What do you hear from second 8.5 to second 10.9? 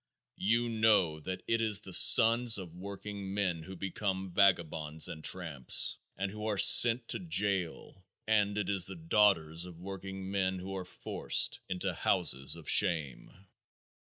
it is the daughters of workingmen who are